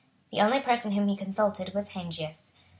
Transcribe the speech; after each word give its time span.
The 0.31 0.41
only 0.41 0.59
person 0.59 0.93
whom 0.93 1.09
he 1.09 1.15
consulted 1.15 1.75
was 1.75 1.89
Heinsius. 1.89 2.53